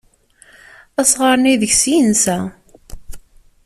Asɣar-nni 1.01 1.53
deg-s 1.61 1.83
i 1.91 1.93
yensa. 1.97 2.37